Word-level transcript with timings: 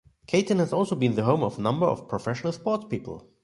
Cayton 0.25 0.57
has 0.57 0.73
also 0.73 0.95
been 0.95 1.13
the 1.13 1.25
home 1.25 1.43
of 1.43 1.59
a 1.59 1.61
number 1.61 1.85
of 1.85 2.07
professional 2.07 2.51
sportspeople. 2.51 3.27